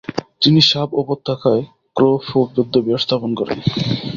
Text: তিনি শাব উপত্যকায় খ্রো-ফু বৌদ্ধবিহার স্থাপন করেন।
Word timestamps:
তিনি 0.41 0.59
শাব 0.69 0.89
উপত্যকায় 1.01 1.63
খ্রো-ফু 1.95 2.37
বৌদ্ধবিহার 2.53 3.03
স্থাপন 3.05 3.31
করেন। 3.39 3.59